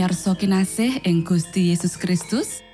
pamirsa 0.00 0.32
kinasih 0.32 1.04
ing 1.04 1.28
Gusti 1.28 1.76
Yesus 1.76 2.00
Kristus. 2.00 2.64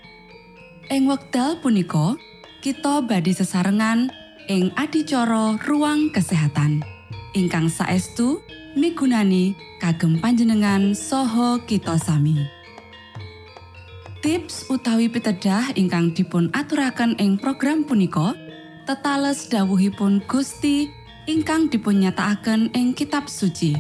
Ing 0.86 1.10
wekdal 1.10 1.58
punika 1.58 2.14
kita 2.62 3.02
badhe 3.02 3.34
sesarengan 3.34 4.14
ing 4.46 4.70
adicara 4.78 5.58
ruang 5.66 6.14
kesehatan. 6.14 6.86
Ingkang 7.34 7.66
saestu 7.66 8.46
migunani 8.78 9.58
kagem 9.82 10.22
panjenengan 10.22 10.94
saha 10.94 11.58
kita 11.66 11.98
sami. 11.98 12.46
Tips 14.22 14.70
utawi 14.70 15.10
pitedah 15.10 15.74
ingkang 15.74 16.14
dipun 16.14 16.46
aturaken 16.54 17.18
ing 17.18 17.42
program 17.42 17.82
punika 17.82 18.38
tetales 18.86 19.50
dawuhipun 19.50 20.22
Gusti 20.30 20.86
ingkang 21.26 21.74
dipunnyatakaken 21.74 22.70
ing 22.70 22.94
kitab 22.94 23.26
suci. 23.26 23.74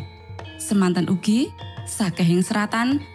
Semanten 0.58 1.06
ugi 1.06 1.46
sakehing 1.86 2.42
seratan 2.42 3.14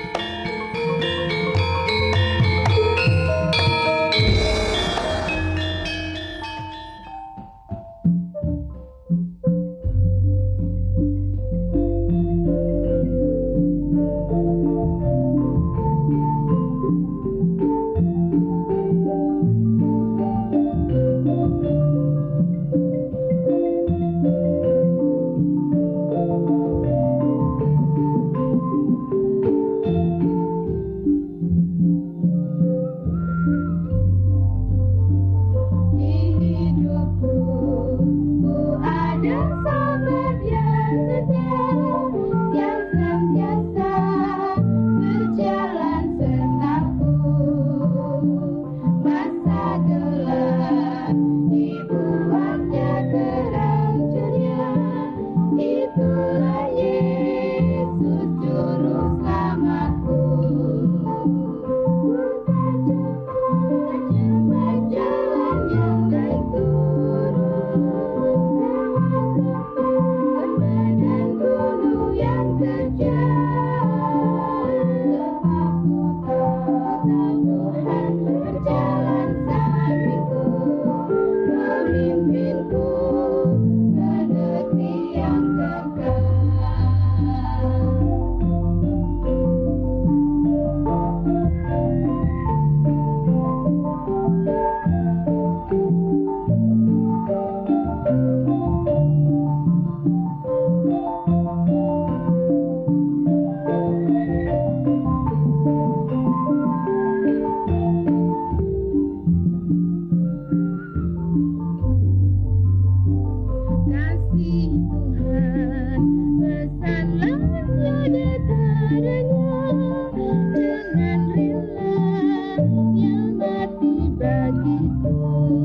Thank 124.93 125.05
you. 125.05 125.60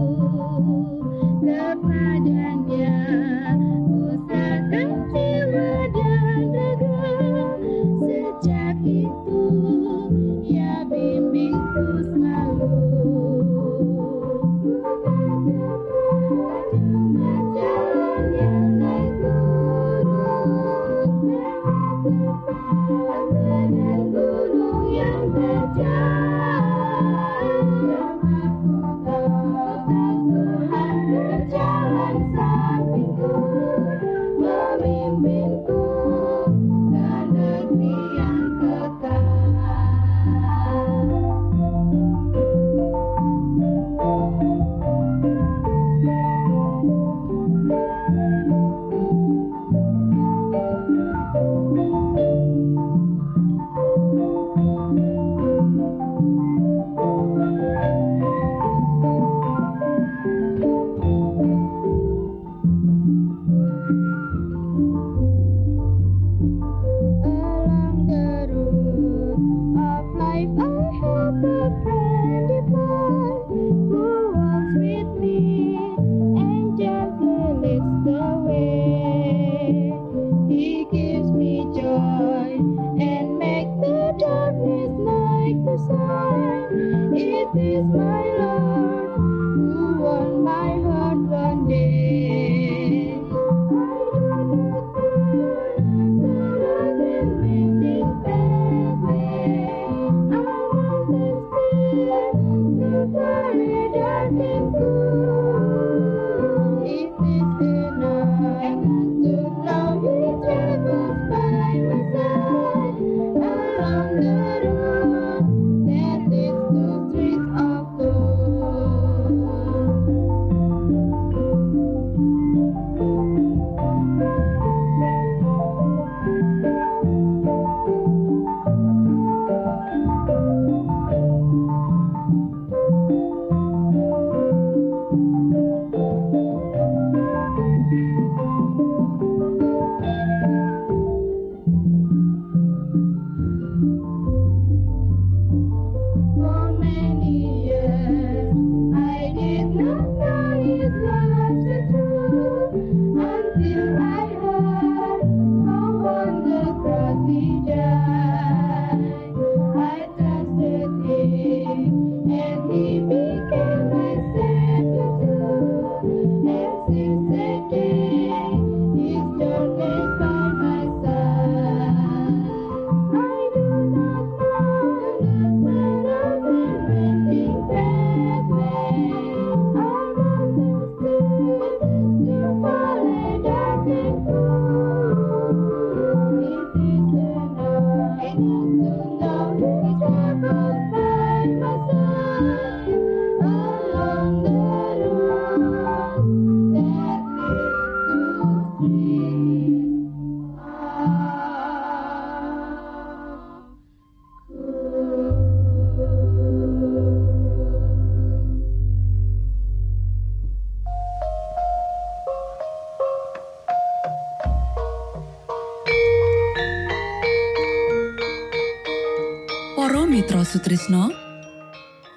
Sutrisno 220.07 221.11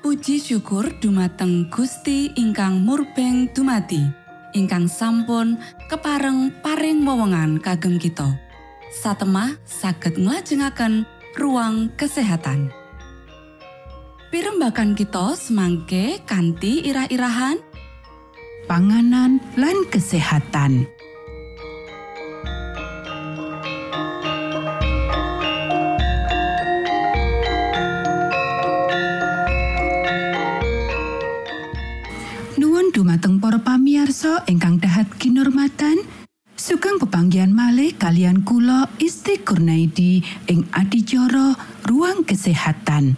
Puji 0.05 0.37
syukur 0.37 0.93
dumateng 1.01 1.73
Gusti 1.73 2.29
ingkang 2.37 2.85
murbeng 2.85 3.49
dumati 3.49 4.05
ingkang 4.53 4.85
sampun 4.85 5.57
kepareng 5.89 6.53
paring 6.61 7.01
wewenngan 7.01 7.57
kagem 7.57 7.97
kita 7.97 8.37
satemah 8.93 9.57
saged 9.65 10.21
nglajengaken 10.21 11.09
ruang 11.33 11.89
kesehatan 11.97 12.69
Pirembakan 14.29 14.93
kita 14.93 15.33
semangke 15.33 16.21
kanthi 16.29 16.85
irah-irahan 16.85 17.57
panganan 18.69 19.41
lan 19.57 19.77
kesehatan. 19.89 20.85
Dumateng 33.09 33.41
para 33.41 33.57
pamiarsa 33.57 34.45
ingkang 34.45 34.77
dahat 34.77 35.09
kinormatan 35.17 35.97
sugeng 36.53 37.01
pepanggian 37.01 37.49
malih 37.49 37.89
kalian 37.97 38.45
kula 38.45 38.85
Isti 39.01 39.41
Kurnaidi 39.41 40.21
ing 40.45 40.69
adicara 40.69 41.57
ruang 41.89 42.21
kesehatan. 42.21 43.17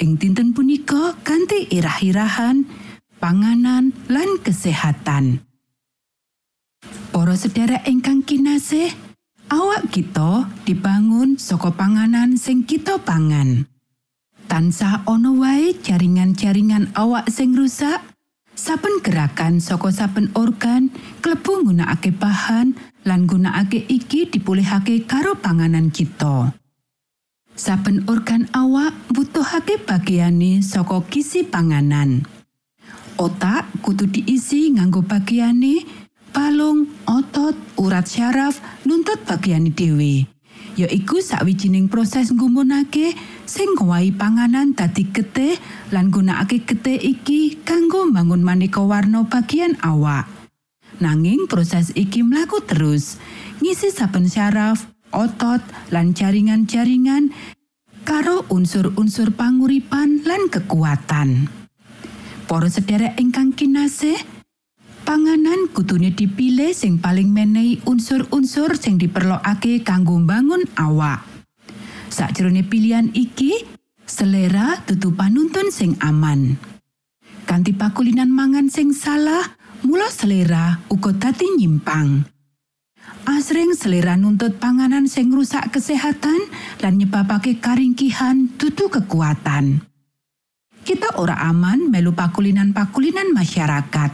Ing 0.00 0.16
dinten 0.16 0.56
punika 0.56 1.20
ganti 1.20 1.68
irah-irahan 1.68 2.64
panganan 3.20 3.92
lan 4.08 4.40
kesehatan. 4.40 5.44
Para 7.12 7.36
sedherek 7.36 7.84
ingkang 7.84 8.24
kinasih 8.24 8.88
awak 9.52 9.92
kita 9.92 10.48
dibangun 10.64 11.36
saka 11.36 11.68
panganan 11.76 12.40
sing 12.40 12.64
kita 12.64 12.96
pangan. 12.96 13.68
Tansah 14.48 15.04
ana 15.04 15.28
wae 15.36 15.76
jaringan-jaringan 15.76 16.96
awak 16.96 17.28
sing 17.28 17.52
rusak 17.52 18.09
saben 18.54 19.02
gerakan 19.02 19.58
saka 19.58 19.90
saben 19.90 20.30
organ 20.36 20.90
klebu 21.22 21.64
nggunakake 21.64 22.14
bahan 22.14 22.76
lan 23.04 23.24
nggunakake 23.24 23.86
iki 23.88 24.28
dipulihake 24.28 25.08
karo 25.08 25.36
panganan 25.38 25.88
kita. 25.88 26.52
Saben 27.56 28.08
organ 28.08 28.48
awak 28.56 28.96
butuhake 29.12 29.82
bagiane 29.84 30.64
saka 30.64 31.04
gizi 31.12 31.44
panganan. 31.44 32.24
Otak 33.20 33.68
kudu 33.84 34.08
diisi 34.08 34.72
nganggo 34.72 35.04
bagiane, 35.04 35.84
balung, 36.32 36.88
otot, 37.04 37.52
urat 37.76 38.08
syaraf, 38.08 38.56
nuntut 38.88 39.20
bagiane 39.28 39.68
dhewe. 39.76 40.24
Ya 40.78 40.88
iku 40.88 41.20
sawijining 41.20 41.92
proses 41.92 42.32
nggumunake 42.32 43.12
sing 43.50 43.74
ngowahi 43.74 44.14
panganan 44.14 44.78
dadi 44.78 45.10
getih 45.10 45.58
lan 45.90 46.14
gunakake 46.14 46.62
getih 46.62 46.94
iki 47.02 47.58
kanggo 47.66 48.06
mbangun 48.06 48.46
maneka 48.46 48.78
warna 48.78 49.26
bagian 49.26 49.74
awak. 49.82 50.30
Nanging 51.02 51.50
proses 51.50 51.90
iki 51.98 52.22
mlaku 52.22 52.62
terus, 52.62 53.18
ngisi 53.58 53.90
saben 53.90 54.30
syaraf, 54.30 54.86
otot, 55.10 55.58
lan 55.90 56.14
jaringan-jaringan 56.14 57.34
karo 58.06 58.46
unsur-unsur 58.54 59.34
panguripan 59.34 60.22
lan 60.22 60.46
kekuatan. 60.46 61.50
Para 62.46 62.70
sederek 62.70 63.18
ingkang 63.18 63.50
kinasih, 63.50 64.18
panganan 65.02 65.66
kudune 65.74 66.14
dipilih 66.14 66.70
sing 66.70 67.02
paling 67.02 67.34
menehi 67.34 67.82
unsur-unsur 67.82 68.78
sing 68.78 68.94
diperlokake 68.94 69.82
kanggo 69.82 70.22
mbangun 70.22 70.62
awak. 70.78 71.29
Sakjroning 72.10 72.66
pilihan 72.66 73.06
iki, 73.14 73.62
selera 74.02 74.82
dudu 74.82 75.14
panuntun 75.14 75.70
sing 75.70 75.94
aman. 76.02 76.58
Kanti 77.46 77.70
pakulinan 77.70 78.26
mangan 78.26 78.66
sing 78.66 78.90
salah, 78.90 79.46
mula 79.86 80.10
selera 80.10 80.82
uga 80.90 81.14
dadi 81.14 81.46
nyimpang. 81.54 82.26
Asring 83.30 83.78
selera 83.78 84.18
nuntut 84.18 84.58
panganan 84.58 85.06
sing 85.06 85.30
rusak 85.30 85.70
kesehatan 85.70 86.50
lan 86.82 86.98
nyebabake 86.98 87.62
karingkihan 87.62 88.50
dudu 88.58 88.90
kekuatan. 88.90 89.86
Kita 90.82 91.14
ora 91.14 91.38
aman 91.46 91.94
melu 91.94 92.10
pakulinan-pakulinan 92.10 93.30
masyarakat. 93.30 94.10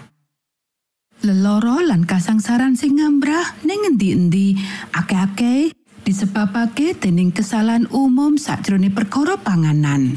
Leloro 1.24 1.80
lan 1.80 2.04
kasangsaran 2.04 2.76
sing 2.76 3.00
ngambrah 3.00 3.64
ning 3.64 3.88
endi-endi 3.88 4.60
akeh-akeh 4.92 5.72
disebabake 6.06 6.94
dening 6.94 7.34
kesalahan 7.34 7.90
umum 7.90 8.38
sakjroning 8.38 8.94
perkara 8.94 9.34
panganan. 9.34 10.14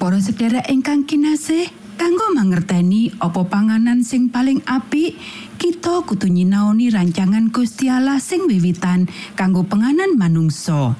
Para 0.00 0.16
sedherek 0.16 0.64
ingkang 0.72 1.04
kinasih, 1.04 1.68
kanggo 2.00 2.32
mangerteni 2.32 3.12
apa 3.20 3.44
panganan 3.44 4.00
sing 4.00 4.32
paling 4.32 4.64
apik, 4.64 5.20
kita 5.60 6.00
kudu 6.08 6.32
nyinaoni 6.32 6.88
rancangan 6.88 7.52
Gusti 7.52 7.92
Allah 7.92 8.16
sing 8.16 8.48
wiwitan 8.48 9.04
kanggo 9.36 9.68
panganan 9.68 10.16
manungsa. 10.16 10.96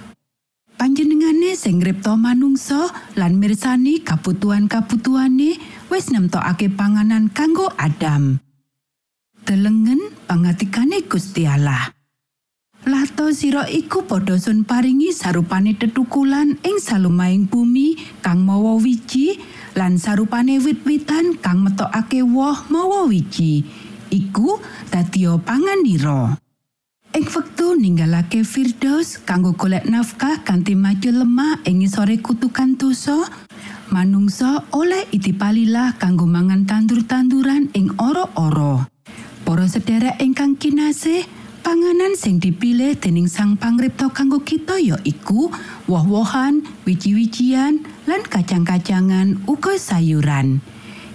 Panjenengane 0.76 1.56
sing 1.56 1.80
ngripta 1.80 2.20
manungsa 2.20 2.92
lan 3.16 3.40
mirsani 3.40 4.04
kabutuhan-kabutuhane 4.04 5.56
wis 5.88 6.12
nemtokake 6.12 6.68
panganan 6.68 7.32
kanggo 7.32 7.72
Adam. 7.80 8.36
Delengen 9.48 10.12
pangatikane 10.28 11.08
Gusti 11.08 11.48
Allah. 11.48 11.99
Lato 12.88 13.28
sira 13.36 13.68
iku 13.68 14.08
padha 14.08 14.40
sun 14.40 14.64
paringi 14.64 15.12
sarupane 15.12 15.76
tetukulan 15.76 16.56
ing 16.64 16.80
salumaing 16.80 17.44
bumi 17.44 17.92
kang 18.24 18.40
mawa 18.40 18.80
wiji 18.80 19.36
lan 19.76 20.00
sarupane 20.00 20.56
wit-witan 20.56 21.36
kang 21.44 21.60
metokake 21.60 22.24
woh 22.24 22.56
mawa 22.72 23.04
wiji. 23.04 23.68
Iku 24.08 24.56
dadi 24.88 25.28
panganira. 25.44 26.40
Ing 27.12 27.26
wektu 27.28 27.76
ninggalake 27.76 28.48
Firdaus 28.48 29.20
kanggo 29.28 29.52
golek 29.52 29.84
nafkah 29.84 30.40
kanthi 30.40 30.72
maju 30.72 31.20
lemah 31.20 31.60
ing 31.68 31.84
ngisore 31.84 32.16
kutukan 32.24 32.80
dosa, 32.80 33.28
manungsa 33.92 34.64
oleh 34.72 35.04
itipalilah 35.12 36.00
kanggo 36.00 36.24
mangan 36.24 36.64
tandur-tanduran 36.64 37.68
ing 37.76 37.92
ora-ora. 38.00 38.88
Para 39.44 39.66
sederek 39.66 40.22
ingkang 40.22 40.54
kinasih, 40.54 41.26
panganan 41.62 42.16
sing 42.16 42.40
dipilih 42.40 42.96
dening 42.96 43.28
Sang 43.28 43.54
Pangripta 43.54 44.10
kanggo 44.10 44.42
kita 44.42 44.80
ya 44.80 44.98
iku 45.06 45.52
woh-wohan, 45.86 46.64
wiji-wijian, 46.88 47.84
lan 48.08 48.20
kacang-kacangan 48.26 49.44
uga 49.46 49.76
sayuran. 49.76 50.64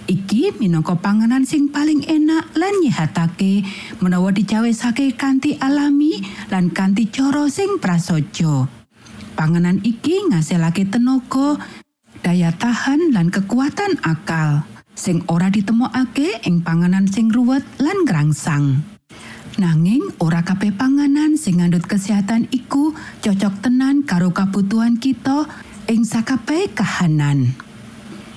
Iki 0.06 0.62
minangka 0.62 0.94
panganan 0.94 1.42
sing 1.42 1.66
paling 1.68 2.06
enak 2.06 2.54
lan 2.54 2.74
nyehatake 2.78 3.66
menawa 3.98 4.30
dicawesake 4.30 5.18
kanthi 5.18 5.58
alami 5.58 6.22
lan 6.46 6.70
kanthi 6.70 7.10
cara 7.10 7.50
sing 7.50 7.82
prasaja. 7.82 8.70
Panganan 9.34 9.82
iki 9.82 10.30
ngasilake 10.30 10.86
tenaga, 10.86 11.58
daya 12.22 12.54
tahan 12.54 13.10
lan 13.10 13.34
kekuatan 13.34 13.98
akal 14.06 14.62
sing 14.96 15.20
ora 15.28 15.52
ditemokake 15.52 16.40
ing 16.48 16.64
panganan 16.64 17.04
sing 17.10 17.28
ruwet 17.28 17.66
lan 17.82 18.06
ngrangsang. 18.06 18.95
Nanging 19.56 20.12
ora 20.20 20.44
kabeh 20.44 20.76
panganan 20.76 21.40
sing 21.40 21.64
ngandut 21.64 21.88
kesehatan 21.88 22.44
iku 22.52 22.92
cocok 23.24 23.64
tenan 23.64 24.04
karo 24.04 24.28
kabutuhan 24.28 25.00
kita 25.00 25.48
ing 25.88 26.04
sakabeh 26.04 26.68
kahanan. 26.76 27.56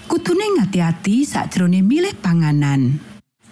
Kudune 0.08 0.48
ngati-ati 0.56 1.28
sakjroning 1.28 1.84
milih 1.84 2.16
panganan. 2.24 3.04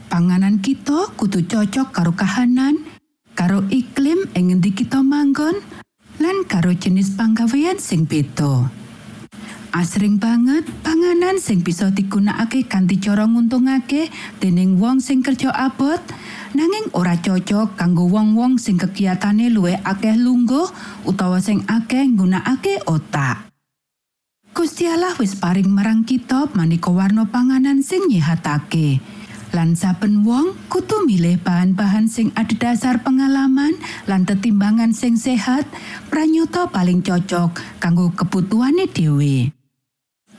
Panganan 0.07 0.63
kita 0.63 1.11
kudu 1.19 1.43
cocok 1.43 1.91
karo 1.91 2.15
kahanan, 2.15 2.87
karo 3.35 3.67
iklim 3.67 4.31
ing 4.31 4.55
ngendi 4.55 4.71
kita 4.71 5.03
manggon, 5.03 5.59
lan 6.23 6.47
karo 6.47 6.71
jenis 6.71 7.19
panggawean 7.19 7.83
sing 7.83 8.07
beda. 8.07 8.71
Asring 9.75 10.17
banget 10.17 10.63
panganan 10.87 11.35
sing 11.43 11.59
bisa 11.59 11.91
digunakake 11.91 12.63
kanthi 12.71 12.95
cara 12.97 13.27
nguntungake 13.27 14.07
dening 14.39 14.79
wong 14.79 15.03
sing 15.03 15.19
kerja 15.19 15.51
abot, 15.51 15.99
nanging 16.57 16.89
ora 16.97 17.13
cocok 17.21 17.77
kanggo 17.77 18.09
wong-wong 18.09 18.57
sing 18.57 18.81
kegiatane 18.81 19.53
luwih 19.53 19.77
akeh 19.85 20.17
lungguh 20.17 20.65
utawa 21.05 21.37
sing 21.37 21.61
akeh 21.69 22.01
nggunakake 22.09 22.81
otak. 22.89 23.53
Gusti 24.57 24.89
Allah 24.89 25.13
wis 25.21 25.37
paring 25.37 25.69
marang 25.69 26.01
kita 26.01 26.49
maneka 26.57 26.89
warna 26.89 27.29
panganan 27.29 27.85
sing 27.85 28.09
nyehatake. 28.09 28.97
Lan 29.53 29.77
saben 29.77 30.25
wong 30.25 30.57
kudu 30.65 31.05
milih 31.05 31.37
bahan-bahan 31.45 32.09
sing 32.09 32.33
adhedhasar 32.33 33.05
pengalaman 33.05 33.77
lan 34.09 34.25
tetimbangan 34.25 34.97
sing 34.97 35.13
sehat 35.13 35.69
pranyata 36.09 36.73
paling 36.73 37.05
cocok 37.05 37.53
kanggo 37.77 38.09
kebutuhane 38.17 38.89
dhewe. 38.89 39.53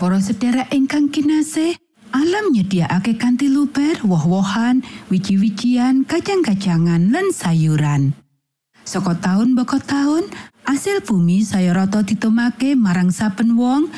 Para 0.02 0.18
sedherek 0.18 0.74
ingkang 0.74 1.14
kinasih, 1.14 1.78
alam 2.12 2.54
nyediakake 2.54 3.16
kanthi 3.20 3.52
luber 3.52 4.00
woh-wohan, 4.04 4.80
wiji-wijian, 5.12 6.08
kacang-kacangan 6.08 7.12
lan 7.12 7.26
sayuran. 7.30 8.16
Saka 8.88 9.20
taun 9.20 9.52
baka 9.52 9.76
taun, 9.84 10.24
asil 10.64 11.04
bumi 11.04 11.44
saya 11.44 11.76
rata 11.76 12.00
ditomake 12.00 12.72
marang 12.72 13.12
saben 13.12 13.52
wong 13.56 13.92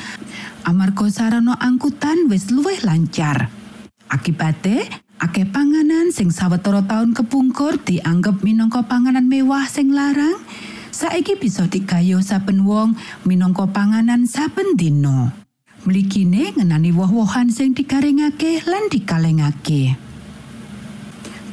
amarga 0.67 1.07
sarana 1.07 1.55
angkutan 1.63 2.27
wis 2.27 2.51
luwih 2.51 2.79
lancar. 2.83 3.47
Akibate, 4.11 4.91
akeh 5.23 5.47
panganan 5.47 6.11
sing 6.11 6.27
sawetara 6.27 6.83
taun 6.83 7.15
kepungkur 7.15 7.79
dianggep 7.79 8.43
minangka 8.43 8.83
panganan 8.83 9.31
mewah 9.31 9.63
sing 9.71 9.95
larang, 9.95 10.35
saiki 10.91 11.39
bisa 11.39 11.71
digayo 11.71 12.19
saben 12.19 12.67
wong 12.67 12.99
minangka 13.23 13.71
panganan 13.71 14.27
saben 14.27 14.75
dina. 14.75 15.40
Mligine 15.81 16.53
ngenani 16.53 16.93
woh-wohan 16.93 17.49
sing 17.49 17.73
digaringake 17.73 18.61
lan 18.69 18.85
dikalengake. 18.93 19.97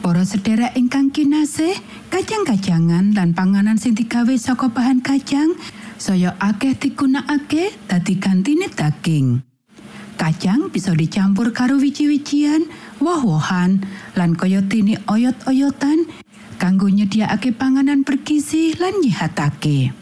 Para 0.04 0.20
sedherek 0.20 0.76
ingkang 0.76 1.08
kinasih, 1.08 1.72
kacang-kacangan 2.12 3.16
lan 3.16 3.32
panganan 3.32 3.80
sing 3.80 3.96
digawe 3.96 4.32
saka 4.36 4.68
bahan 4.68 5.00
kacang 5.00 5.56
saya 5.96 6.36
akeh 6.44 6.76
digunakake 6.76 7.72
dadi 7.88 8.14
gantine 8.20 8.68
daging. 8.68 9.40
Kacang 10.20 10.68
bisa 10.68 10.92
dicampur 10.92 11.56
karo 11.56 11.80
wiji-wijian, 11.80 12.68
woh-wohan, 13.00 13.80
lan 14.12 14.36
kaya 14.36 14.60
dene 14.60 15.00
oyot-oyotan 15.08 16.04
kanggo 16.60 16.92
nyediakake 16.92 17.56
panganan 17.56 18.04
bergizi 18.04 18.76
lan 18.76 18.92
nyihatake. 19.00 19.94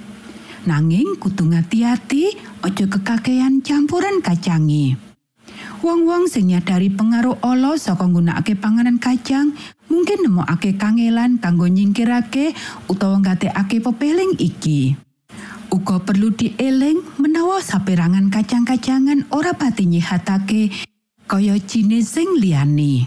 Nanging 0.66 1.14
kudu 1.22 1.46
ngati-ati 1.46 2.45
aja 2.66 2.82
kekakean 2.90 3.62
campuran 3.62 4.18
kacange. 4.18 4.98
Wong-wong 5.86 6.26
sing 6.26 6.50
nyadari 6.50 6.90
pengaruh 6.90 7.38
ala 7.38 7.78
saka 7.78 8.10
nggunakake 8.10 8.58
panganan 8.58 8.98
kacang 8.98 9.54
mungkin 9.86 10.26
nemokake 10.26 10.74
kangelan 10.74 11.38
kanggo 11.38 11.70
nyingkirake 11.70 12.58
utawa 12.90 13.22
nggatekake 13.22 13.78
pepeling 13.78 14.34
iki. 14.42 14.98
Uga 15.70 16.02
perlu 16.02 16.34
dieling 16.34 17.06
menawa 17.22 17.62
saperangan 17.62 18.34
kacang-kacangan 18.34 19.30
ora 19.30 19.54
pati 19.54 19.86
nyihatake 19.86 20.74
kaya 21.30 21.54
jinis 21.62 22.18
sing 22.18 22.34
liyane. 22.42 23.06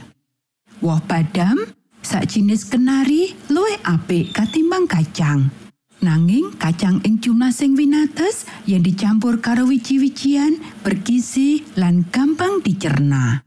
Woh 0.79 1.03
badam, 1.03 1.59
sak 1.99 2.31
jinis 2.31 2.63
kenari 2.63 3.35
luwih 3.51 3.75
apik 3.83 4.31
katimbang 4.31 4.87
kacang. 4.87 5.51
Nanging 5.99 6.55
kacang 6.55 7.03
jumlah 7.19 7.51
sing 7.51 7.75
winates 7.75 8.47
yang 8.63 8.87
dicampur 8.87 9.43
karo 9.43 9.67
wiji-wijian, 9.67 10.55
bergizi 10.79 11.67
lan 11.75 12.07
gampang 12.07 12.63
dicerna. 12.63 13.43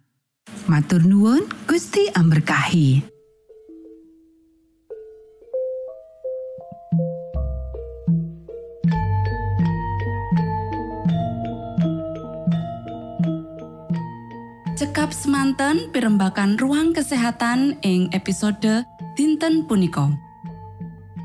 Matur 0.69 1.01
nuwun, 1.01 1.49
Gusti 1.65 2.13
amberkahi. 2.13 3.01
Cekap 14.77 15.17
semanten 15.17 15.89
pimbakan 15.89 16.61
ruang 16.61 16.93
kesehatan 16.93 17.81
ing 17.81 18.13
episode 18.13 18.85
dinten 19.17 19.65
punika. 19.65 20.32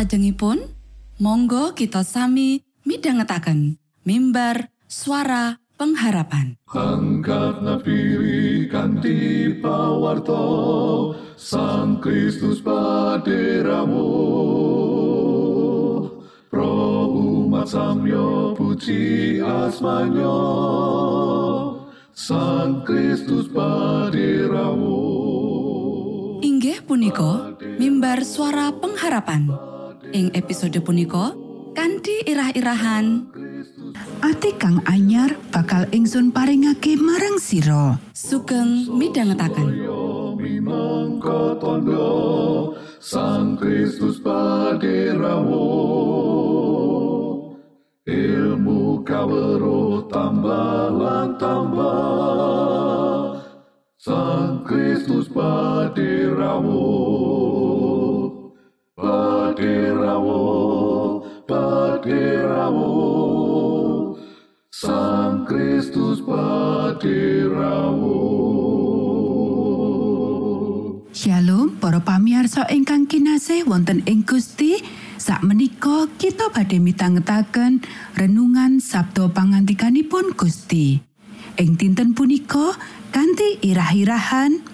Salajengipun, 0.00 0.64
monggo 1.20 1.76
kita 1.76 2.00
sami 2.00 2.64
midhangetaken 2.88 3.76
mimbar 4.08 4.72
suara 4.88 5.60
pengharapan. 5.76 6.56
Angkat 6.72 7.60
nafiri 7.60 8.64
kanti 8.72 9.52
pawarto 9.60 10.40
Sang 11.36 12.00
Kristus 12.00 12.64
paderamu 12.64 14.08
Pro 16.48 16.80
umat 17.12 17.68
samyo 17.68 18.56
puji 18.56 19.36
asmanyo 19.44 20.40
Sang 22.16 22.88
Kristus 22.88 23.52
paderamu 23.52 24.96
Inggih 26.40 26.88
punika 26.88 27.52
mimbar 27.76 28.24
suara 28.24 28.72
pengharapan. 28.72 29.68
Ing 30.10 30.34
episode 30.34 30.74
punika 30.82 31.30
kanthi 31.70 32.26
irah-irahan 32.26 33.30
Ati 34.18 34.58
kang 34.58 34.82
anyar 34.90 35.38
bakal 35.54 35.86
ingsun 35.94 36.34
paringake 36.34 36.98
marang 36.98 37.38
sira. 37.38 37.94
sugeng 38.10 38.90
midhangetaken. 38.90 39.86
minangka 40.34 41.54
tondo 41.62 42.74
Sang 42.98 43.54
Kristus 43.54 44.18
paderamu 44.18 45.70
ilmu 48.10 49.06
kawero 49.06 50.10
tambah 50.10 51.38
tambah 51.38 53.38
Sang 53.94 54.66
Kristus 54.66 55.30
paderamu 55.30 56.98
paderamu 61.50 62.94
Sang 64.70 65.42
Kristus 65.50 66.22
paderamu 66.22 68.22
Shalom 71.10 71.74
para 71.82 71.98
pamiarsa 71.98 72.70
ingkang 72.70 73.10
kinasih 73.10 73.66
wonten 73.66 74.06
ing 74.06 74.22
Gusti 74.22 74.78
sakmenika 75.18 76.06
kita 76.22 76.54
badhe 76.54 76.78
mitangetaken 76.78 77.82
renungan 78.14 78.78
Sabto 78.78 79.26
pangantikanipun 79.28 80.32
Gusti. 80.38 81.02
Ing 81.58 81.76
dinten 81.76 82.16
punika 82.16 82.72
kanthi 83.10 83.58
irah-irahan 83.60 84.64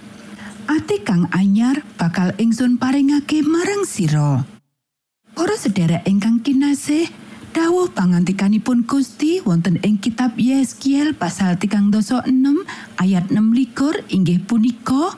ati 0.71 1.03
kang 1.03 1.27
anyar 1.35 1.83
bakal 1.99 2.31
ingsun 2.39 2.79
paringake 2.79 3.43
marang 3.43 3.83
sira 3.89 4.56
Para 5.37 5.53
sedherek 5.53 6.01
ingkang 6.09 6.40
kinasih 6.40 7.12
dawuh 7.53 7.92
pangantikanipun 7.92 8.88
Gusti 8.88 9.44
wonten 9.44 9.77
ing 9.85 10.01
kitab 10.01 10.33
Yeskiel 10.40 11.12
pasal 11.12 11.61
36 11.61 11.92
ayat 12.96 13.29
6 13.29 13.37
likur 13.53 14.01
inggih 14.09 14.40
punika 14.40 15.12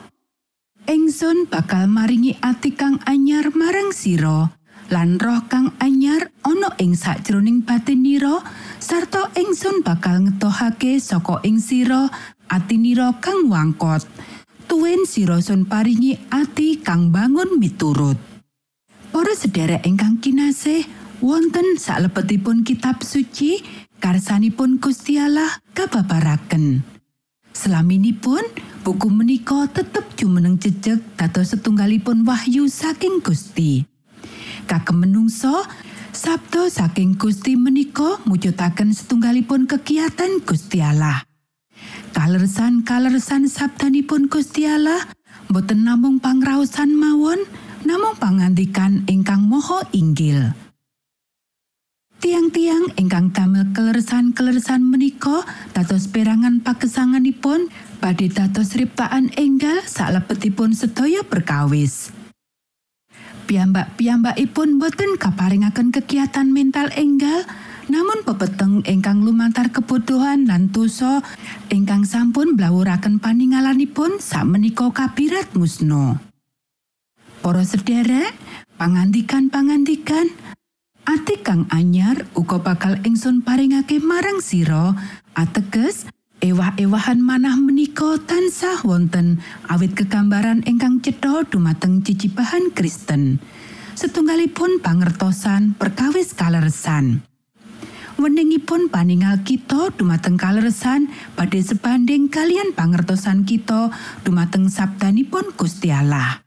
Engsun 0.91 1.47
bakal 1.47 1.87
maringi 1.87 2.35
ati 2.43 2.75
kang 2.75 2.99
anyar 3.07 3.55
marang 3.55 3.95
sira 3.95 4.51
lan 4.91 5.15
roh 5.23 5.39
kang 5.47 5.71
anyar 5.79 6.27
ana 6.43 6.75
ing 6.83 6.99
sakjroning 6.99 7.63
batinira 7.63 8.43
sarta 8.83 9.31
engsun 9.39 9.87
bakal 9.87 10.19
ngetohake 10.19 10.99
saka 10.99 11.39
ing 11.47 11.63
sira 11.63 12.11
atinira 12.51 13.15
kang 13.23 13.47
wangkot. 13.47 14.03
Tuwin 14.67 15.07
sira 15.07 15.39
sun 15.39 15.63
paringi 15.63 16.19
ati 16.27 16.83
kang 16.83 17.07
bangun 17.07 17.55
miturut 17.55 18.28
Para 19.19 19.35
sedherek 19.35 19.83
ingkang 19.83 20.23
kinasih 20.23 20.87
wonten 21.19 21.75
salebetipun 21.75 22.63
kitab 22.63 23.03
suci 23.03 23.59
karsanipun 23.99 24.79
Gusti 24.79 25.19
Allah 25.19 25.59
kababaraken 25.75 26.79
Selaminipun 27.51 28.39
buku 28.87 29.11
menika 29.11 29.67
tetep 29.75 30.07
jumeneng 30.15 30.55
jejeg 30.55 31.03
dados 31.19 31.51
setunggalipun 31.51 32.23
wahyu 32.23 32.71
saking 32.71 33.19
Gusti. 33.19 33.83
Kagem 34.71 35.03
menungso, 35.03 35.67
sabda 36.15 36.71
saking 36.71 37.19
Gusti 37.19 37.59
menika 37.59 38.23
mujudaken 38.23 38.95
setunggalipun 38.95 39.67
kegiatan 39.67 40.39
Gusti 40.47 40.79
Allah. 40.79 41.27
Kalersan-kalersan 42.15 43.51
sabdanipun 43.51 44.31
Gusti 44.31 44.63
Allah 44.63 45.11
boten 45.51 45.83
namung 45.83 46.23
pangraosan 46.23 46.95
mawon, 46.95 47.43
namung 47.87 48.15
pangandikan 48.19 49.03
ingkang 49.07 49.45
moho 49.45 49.83
inggil. 49.95 50.51
Tiang-tiang 52.19 52.99
ingkang 52.99 53.31
damel 53.31 53.71
kelersan-kelersan 53.71 54.83
menika 54.83 55.47
dados 55.71 56.11
perangan 56.11 56.59
pagesanganipun 56.59 57.71
badhe 58.03 58.27
dados 58.27 58.75
riptaan 58.75 59.31
enggal 59.39 59.79
salebetipun 59.87 60.75
sedaya 60.75 61.23
perkawis. 61.23 62.11
Piyambak-piyambakipun 63.47 64.83
boten 64.83 65.15
kaparingaken 65.15 65.95
kegiatan 65.95 66.51
mental 66.51 66.91
enggal, 66.93 67.47
namun 67.87 68.21
pepeteng 68.27 68.85
ingkang 68.85 69.23
lumantar 69.23 69.73
kebodohan 69.73 70.43
lan 70.43 70.69
dosa 70.69 71.25
ingkang 71.71 72.03
sampun 72.03 72.53
blawuraken 72.53 73.17
paningalanipun 73.17 74.21
sakmenika 74.21 74.91
kabirat 74.93 75.55
musno. 75.55 76.28
Para 77.49 77.65
sederek, 77.65 78.29
pangandikan-pangandikan, 78.77 80.29
Ati 81.01 81.41
kang 81.41 81.65
anyar 81.73 82.29
uga 82.37 82.61
bakal 82.61 83.01
ingsun 83.01 83.41
paringake 83.41 83.97
marang 83.97 84.37
sira 84.37 84.93
ateges 85.33 86.05
ewah-ewahan 86.45 87.17
manah 87.17 87.57
menika 87.57 88.21
tansah 88.21 88.85
wonten 88.85 89.41
awit 89.65 89.97
kegambaran 89.97 90.61
ingkang 90.69 91.01
cetha 91.01 91.41
dumateng 91.49 92.05
cicipahan 92.05 92.69
Kristen 92.69 93.41
setunggalipun 93.97 94.85
pangertosan 94.85 95.73
perkawis 95.73 96.37
kaleresan 96.37 97.25
Weningipun 98.21 98.93
paningal 98.93 99.41
kita 99.41 99.89
dumateng 99.97 100.37
kaleresan 100.37 101.09
badhe 101.33 101.65
sebanding 101.65 102.29
kalian 102.29 102.77
pangertosan 102.77 103.41
kita 103.41 103.89
dumateng 104.21 104.69
sabdanipun 104.69 105.57
Gusti 105.57 105.89
Allah. 105.89 106.45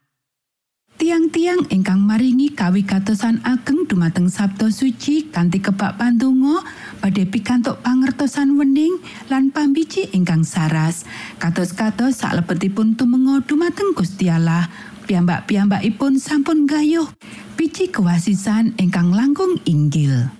Tiang-tiang 1.02 1.66
ingkang 1.74 1.98
maringi 1.98 2.54
kawigatosan 2.54 3.42
ageng 3.42 3.90
dumateng 3.90 4.30
Sabto 4.30 4.70
suci 4.70 5.34
kanthi 5.34 5.58
kebak 5.58 5.98
pandonga 5.98 6.62
badhe 7.02 7.26
pikantuk 7.26 7.82
pangertosan 7.82 8.54
wening 8.54 9.02
lan 9.26 9.50
pambiji 9.50 10.06
ingkang 10.14 10.46
saras. 10.46 11.02
Kados-kados 11.42 12.22
salebetipun 12.22 12.94
tumenga 12.94 13.42
dumateng 13.42 13.98
Gusti 13.98 14.30
Allah. 14.30 14.70
Piyambak-piyambakipun 15.10 16.22
sampun 16.22 16.70
gayuh. 16.70 17.10
Biji 17.58 17.90
kewasisan 17.90 18.78
ingkang 18.78 19.10
langkung 19.10 19.58
inggil 19.66 20.30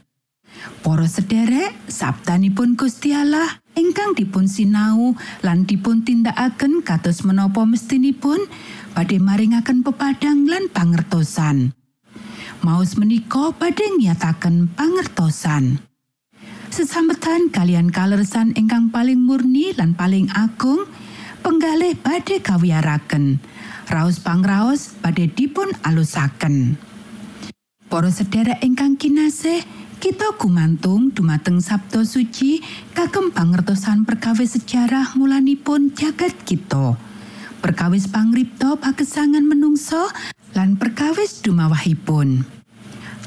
Para 0.82 1.06
sederek 1.06 1.74
sabtanipun 1.86 2.74
Gusti 2.74 3.14
Allah 3.14 3.62
ingkang 3.78 4.18
dipun 4.18 4.50
sinau 4.50 5.14
lan 5.42 5.62
dipun 5.62 6.02
tindakaken 6.02 6.82
kados 6.82 7.22
menapa 7.22 7.62
mestinipun 7.62 8.38
badhe 8.94 9.22
maringaken 9.22 9.86
pepadang 9.86 10.46
lan 10.50 10.66
pangertosan. 10.74 11.74
Maus 12.62 12.94
menika 12.94 13.50
badhe 13.54 13.86
nyataken 13.98 14.70
pangertosan. 14.74 15.82
Sesambetan 16.72 17.52
kalian 17.52 17.92
kalersan 17.92 18.56
ingkang 18.56 18.88
paling 18.88 19.20
murni 19.20 19.76
lan 19.76 19.92
paling 19.92 20.30
agung, 20.32 20.88
penggalih 21.44 21.98
badhe 22.00 22.40
kawiyaraken. 22.40 23.42
Raos 23.90 24.22
pangraos 24.22 24.96
badhe 25.02 25.28
dipun 25.28 25.68
alusaken. 25.84 26.80
Para 27.92 28.08
sederek 28.08 28.64
ingkang 28.64 28.96
kinasih, 28.96 29.60
kita 30.02 30.34
gumantung 30.34 31.14
dumateng 31.14 31.62
Sabto 31.62 32.02
suci 32.02 32.58
kagem 32.90 33.30
pangertosan 33.30 34.02
perkawis 34.02 34.58
sejarah 34.58 35.14
mulanipun 35.14 35.94
jagat 35.94 36.34
kita. 36.42 36.98
perkawis 37.62 38.10
pangripto 38.10 38.74
pagesangan 38.82 39.46
menungso 39.46 40.10
lan 40.58 40.74
perkawis 40.74 41.38
dumawahipun. 41.46 42.42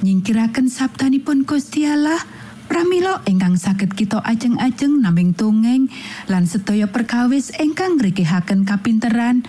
Nyingkiraken 0.03 0.67
sabdanipun 0.67 1.47
Gusti 1.47 1.87
Allah, 1.87 2.19
pramila 2.67 3.23
ingkang 3.23 3.55
saged 3.55 3.95
kita 3.95 4.19
ajeng-ajeng 4.27 4.99
naming 4.99 5.31
tungeng 5.31 5.87
lan 6.27 6.43
sedaya 6.43 6.91
perkawis 6.91 7.55
ingkang 7.55 7.95
ngrikihaken 7.95 8.67
kapinteran, 8.67 9.47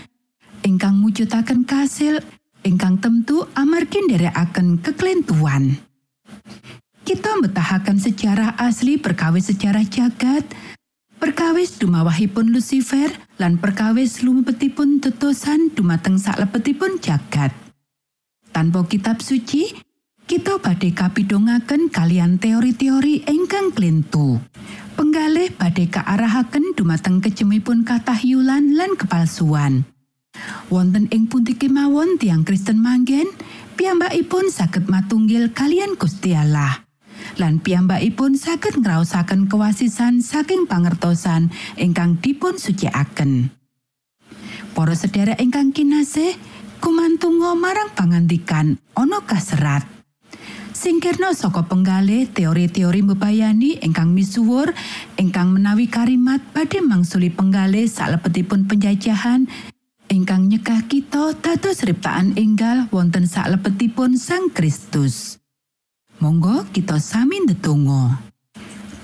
ingkang 0.62 1.03
mujudaken 1.03 1.67
kasil, 1.67 2.23
ingkang 2.62 3.03
temtu 3.03 3.51
amargi 3.59 4.07
nderekaken 4.07 4.79
keklentuan. 4.79 5.83
Kita 7.07 7.38
mbetahaken 7.38 8.03
sejarah 8.03 8.59
asli 8.59 8.99
perkawis 8.99 9.55
sejarah 9.55 9.87
jagat, 9.87 10.42
Perkawis 11.16 11.81
dumawahipun 11.81 12.53
Lucifer 12.53 13.09
lan 13.40 13.57
perkawis 13.57 14.21
lumebetipun 14.21 15.01
tetusan 15.01 15.73
dumateng 15.73 16.21
salebetipun 16.21 17.01
jagat. 17.01 17.57
Tanpa 18.53 18.85
kitab 18.85 19.25
suci, 19.25 19.73
kita 20.29 20.61
badhe 20.61 20.92
kapidongaken 20.92 21.88
kalian 21.88 22.37
teori-teori 22.37 23.25
ingkang 23.33 23.73
klintu. 23.73 24.37
Penggalih 24.92 25.57
badhe 25.57 25.88
kaarahaken 25.88 26.77
dumateng 26.77 27.25
kecemipun 27.25 27.88
katahyulan 27.88 28.77
lan 28.77 28.92
kepalsuan. 28.92 29.88
Wonten 30.69 31.09
ing 31.09 31.33
pundi 31.33 31.57
kemawon 31.57 32.21
tiang 32.21 32.45
Kristen 32.45 32.77
manggen, 32.85 33.33
piyambakipun 33.81 34.53
saged 34.53 34.85
matunggil 34.92 35.49
kalian 35.57 35.97
Gusti 35.97 36.37
Allah. 36.37 36.86
Lan 37.37 37.61
piyambakipun 37.61 38.37
saged 38.38 38.81
ngraosaken 38.81 39.50
kewasisan 39.50 40.24
saking 40.24 40.64
pangertosan 40.64 41.52
ingkang 41.76 42.16
dipun 42.22 42.57
sucikaken. 42.57 43.52
Para 44.76 44.92
sedherek 44.92 45.40
ingkang 45.40 45.72
kinasih, 45.72 46.37
kumantungo 46.85 47.57
marang 47.57 47.92
pangandikan 47.96 48.76
ana 48.92 49.24
kaserat. 49.24 49.85
Singkirno 50.76 51.33
saka 51.33 51.64
penggalih 51.64 52.29
teori-teori 52.29 53.00
mbebayani 53.00 53.81
ingkang 53.81 54.12
misuwur 54.12 54.76
ingkang 55.16 55.57
menawi 55.57 55.88
karimat 55.88 56.44
badhe 56.52 56.85
mangsuli 56.85 57.33
penggalih 57.33 57.88
salebetipun 57.88 58.68
penjajahan 58.68 59.48
ingkang 60.12 60.52
nyegah 60.52 60.85
kita 60.85 61.33
dados 61.40 61.81
riptaan 61.81 62.37
enggal 62.37 62.92
wonten 62.92 63.24
salebetipun 63.24 64.20
Sang 64.20 64.52
Kristus. 64.52 65.40
Monggo 66.16 66.64
kita 66.72 66.96
sami 66.96 67.44
ndedonga. 67.44 68.24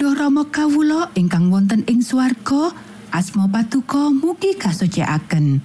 Duh 0.01 0.16
Rama 0.16 0.48
kawula 0.48 1.12
ingkang 1.12 1.53
wonten 1.53 1.85
ing 1.85 2.01
swarga, 2.01 2.72
asma 3.12 3.53
patuko 3.53 4.09
mugi 4.09 4.57
kasucikaken. 4.57 5.61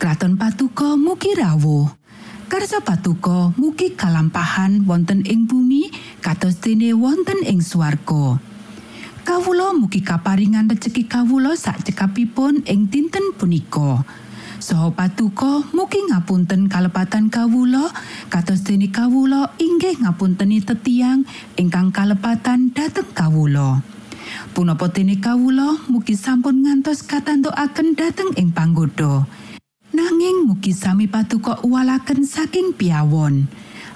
Kraton 0.00 0.40
patuko 0.40 0.96
mugi 0.96 1.36
rawuh. 1.36 1.92
Karsa 2.48 2.80
patuko 2.80 3.52
mugi 3.60 3.92
kalampahan 3.92 4.88
wonten 4.88 5.20
ing 5.28 5.44
bumi 5.44 5.92
kados 6.24 6.64
dene 6.64 6.96
wonten 6.96 7.44
ing 7.44 7.60
swarga. 7.60 8.40
Kawula 9.20 9.76
mugi 9.76 10.00
kaparingan 10.00 10.64
rejeki 10.64 11.04
kawula 11.04 11.60
sak 11.60 11.84
cekapipun 11.84 12.64
ing 12.64 12.88
dinten 12.88 13.36
punika. 13.36 14.00
Saha 14.66 14.90
patuko 14.90 15.62
mugi 15.70 16.02
ngapunten 16.10 16.66
kalepatan 16.66 17.30
kawulo 17.30 17.86
kados 18.26 18.66
dene 18.66 18.90
kawulo 18.90 19.54
inggih 19.62 20.02
ngapunteni 20.02 20.58
tetiang 20.58 21.22
ingkang 21.54 21.94
kalepatan 21.94 22.74
dhateng 22.74 23.06
kawulo. 23.14 23.78
Punapa 24.58 24.90
dene 24.90 25.22
kawulo 25.22 25.86
mugi 25.86 26.18
sampun 26.18 26.66
ngantos 26.66 27.06
katantokaken 27.06 27.94
dhateng 27.94 28.34
ing 28.34 28.50
panggoda. 28.50 29.30
Nanging 29.94 30.50
mugi 30.50 30.74
sami 30.74 31.06
patuko 31.06 31.62
uwalaken 31.62 32.26
saking 32.26 32.74
piawon. 32.74 33.46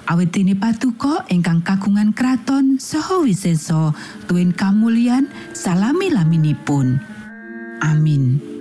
Awit 0.07 0.31
dene 0.31 0.55
patuko 0.55 1.27
ingkang 1.27 1.67
kagungan 1.67 2.15
kraton 2.15 2.79
saha 2.79 3.19
wisesa 3.19 3.91
tuwin 4.23 4.55
kamulyan 4.55 5.27
salami-laminipun. 5.51 6.95
Amin. 7.83 8.60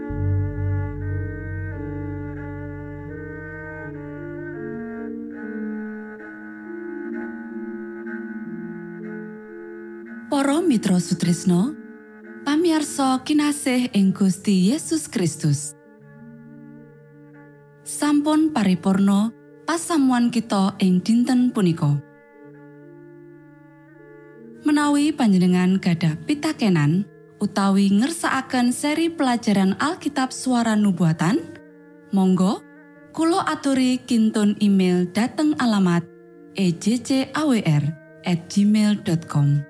Para 10.40 10.56
Mitra 10.64 10.96
Sutrisno 10.96 11.76
pamiarsa 12.48 13.20
kinasih 13.28 13.92
ing 13.92 14.16
Gusti 14.16 14.72
Yesus 14.72 15.04
Kristus. 15.04 15.76
Sampun 17.84 18.48
paripurno 18.48 19.36
pasamuan 19.68 20.32
kita 20.32 20.80
ing 20.80 21.04
dinten 21.04 21.52
punika. 21.52 21.92
Menawi 24.64 25.12
panjenengan 25.12 25.76
gadah 25.76 26.16
pitakenan 26.24 27.04
utawi 27.36 27.92
ngersakaken 27.92 28.72
seri 28.72 29.12
pelajaran 29.12 29.76
Alkitab 29.76 30.32
suara 30.32 30.72
nubuatan 30.72 31.36
Monggo 32.16 32.64
Kulo 33.12 33.44
aturi 33.44 34.00
kinton 34.08 34.56
email 34.64 35.04
dateng 35.04 35.52
alamat 35.60 36.00
ejcawr 36.56 37.92
gmail.com 38.24 39.69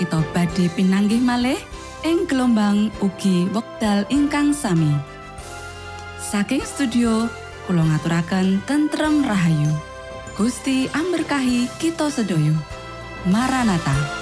kita 0.00 0.24
badhe 0.32 0.72
pinanggih 0.72 1.20
malih 1.20 1.60
ing 2.08 2.24
gelombang 2.24 2.88
ugi 3.04 3.44
wekdal 3.52 4.08
ingkang 4.08 4.56
sami. 4.56 4.96
Saking 6.16 6.64
studio 6.64 7.28
kula 7.68 7.84
ngaturaken 7.84 8.64
tentrem 8.64 9.20
rahayu. 9.20 9.68
Gusti 10.40 10.88
amberkahi 10.96 11.68
kita 11.76 12.08
sedaya. 12.08 12.56
Maranatha. 13.28 14.19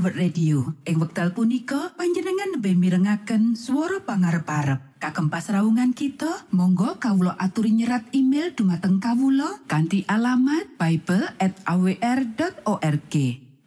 World 0.00 0.16
Radio. 0.16 0.80
Ing 0.88 0.96
wekdal 0.96 1.36
punika 1.36 1.92
panjenengan 1.92 2.56
lebih 2.56 2.72
mirengaken 2.72 3.52
swara 3.52 4.00
pangarep-arep. 4.00 4.96
Kagem 4.96 5.28
pasraungan 5.28 5.92
kita, 5.92 6.48
monggo 6.56 6.96
kawulo 6.96 7.36
aturi 7.36 7.76
nyerat 7.76 8.08
email 8.16 8.56
dumateng 8.56 8.96
kawulo 8.96 9.60
kanthi 9.68 10.08
alamat 10.08 10.72
bible@awr.org. 10.80 13.14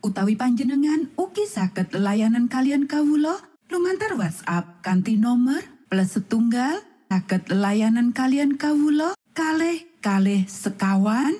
Utawi 0.01 0.33
panjenengan 0.33 1.13
ugi 1.21 1.45
saged 1.45 1.93
layanan 1.93 2.49
kalian 2.49 2.89
kawulo 2.89 3.37
lumantar 3.69 4.17
WhatsApp 4.17 4.81
kanthi 4.81 5.21
nomor 5.21 5.61
plus 5.85 6.17
setunggal 6.17 6.81
saged 7.13 7.53
layanan 7.53 8.09
kalian 8.09 8.57
kawulo 8.57 9.13
kalih 9.37 9.85
kalih 10.01 10.49
sekawan 10.49 11.37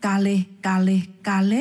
kalih 0.00 0.48
kalih 0.64 1.04
kalih 1.20 1.60